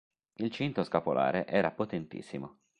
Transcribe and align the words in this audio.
Il 0.39 0.49
cinto 0.49 0.83
scapolare 0.83 1.45
era 1.45 1.69
potentissimo. 1.69 2.61